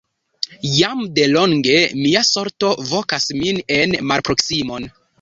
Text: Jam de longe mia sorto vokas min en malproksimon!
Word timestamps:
Jam 0.77 1.03
de 1.19 1.25
longe 1.33 1.77
mia 1.99 2.25
sorto 2.31 2.73
vokas 2.95 3.31
min 3.45 3.63
en 3.81 3.99
malproksimon! 4.15 4.95